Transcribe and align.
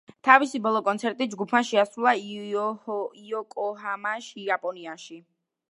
თავისი 0.27 0.59
ბოლო 0.67 0.79
კონცერტი 0.87 1.27
ჯგუფმა 1.33 1.61
შეასრულა 1.67 2.15
იოკოჰამაში, 2.31 4.37
იაპონიაში. 4.47 5.23